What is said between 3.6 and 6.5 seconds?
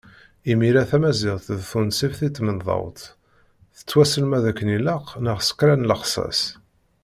tettwaselmad akken ilaq neɣ s kra n lexṣaṣ.